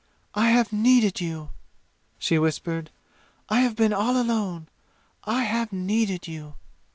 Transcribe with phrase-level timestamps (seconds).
[0.33, 1.51] "I have needed you!"
[2.17, 2.89] she whispered.
[3.49, 4.67] "I have been all alone!
[5.25, 6.55] I have needed you!"